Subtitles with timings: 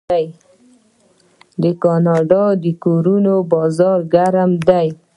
[1.61, 4.87] د کاناډا د کورونو بازار ګرم دی.